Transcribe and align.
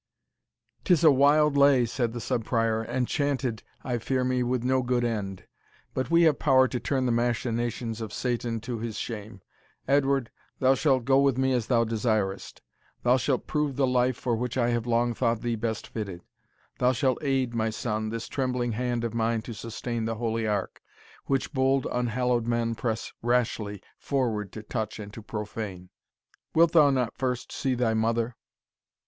"'Tis 0.83 1.03
a 1.03 1.11
wild 1.11 1.55
lay," 1.55 1.85
said 1.85 2.11
the 2.11 2.19
Sub 2.19 2.43
Prior, 2.43 2.81
"and 2.81 3.07
chanted, 3.07 3.61
I 3.83 3.99
fear 3.99 4.23
me, 4.23 4.41
with 4.41 4.63
no 4.63 4.81
good 4.81 5.03
end. 5.05 5.45
But 5.93 6.09
we 6.09 6.23
have 6.23 6.39
power 6.39 6.67
to 6.69 6.79
turn 6.79 7.05
the 7.05 7.11
machinations 7.11 8.01
of 8.01 8.11
Satan 8.11 8.61
to 8.61 8.79
his 8.79 8.97
shame. 8.97 9.41
Edward, 9.87 10.31
thou 10.57 10.73
shalt 10.73 11.05
go 11.05 11.19
with 11.19 11.37
me 11.37 11.53
as 11.53 11.67
thou 11.67 11.83
desirest; 11.83 12.63
thou 13.03 13.15
shalt 13.17 13.45
prove 13.45 13.75
the 13.75 13.85
life 13.85 14.17
for 14.17 14.35
which 14.35 14.57
I 14.57 14.69
have 14.69 14.87
long 14.87 15.13
thought 15.13 15.41
thee 15.41 15.53
best 15.55 15.85
fitted 15.85 16.23
thou 16.79 16.93
shalt 16.93 17.21
aid, 17.23 17.53
my 17.53 17.69
son, 17.69 18.09
this 18.09 18.27
trembling 18.27 18.71
hand 18.71 19.03
of 19.03 19.13
mine 19.13 19.43
to 19.43 19.53
sustain 19.53 20.05
the 20.05 20.15
Holy 20.15 20.47
Ark, 20.47 20.81
which 21.25 21.53
bold 21.53 21.85
unhallowed 21.91 22.47
men 22.47 22.73
press 22.73 23.13
rashly 23.21 23.83
forward 23.99 24.51
to 24.53 24.63
touch 24.63 24.97
and 24.97 25.13
to 25.13 25.21
profane. 25.21 25.89
Wilt 26.55 26.71
thou 26.71 26.89
not 26.89 27.15
first 27.19 27.51
see 27.51 27.75
thy 27.75 27.93
mother?" 27.93 28.35